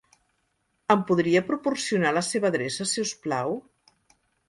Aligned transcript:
Em 0.95 1.03
podria 1.09 1.43
proporcionar 1.51 2.17
la 2.19 2.25
seva 2.31 2.53
adreça, 2.53 2.91
si 2.95 3.07
us 3.07 3.17
plau? 3.27 3.59